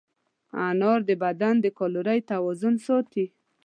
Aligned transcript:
انار 0.67 0.99
د 1.09 1.11
بدن 1.23 1.55
د 1.63 1.65
کالورۍ 1.79 2.19
توازن 2.31 2.75
ساتي. 2.85 3.25